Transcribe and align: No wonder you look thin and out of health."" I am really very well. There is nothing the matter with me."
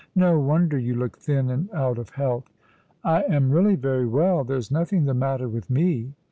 No 0.15 0.39
wonder 0.39 0.79
you 0.79 0.95
look 0.95 1.19
thin 1.19 1.51
and 1.51 1.69
out 1.75 1.99
of 1.99 2.09
health."" 2.09 2.51
I 3.03 3.21
am 3.25 3.51
really 3.51 3.75
very 3.75 4.07
well. 4.07 4.43
There 4.43 4.57
is 4.57 4.71
nothing 4.71 5.05
the 5.05 5.13
matter 5.13 5.47
with 5.47 5.69
me." 5.69 6.15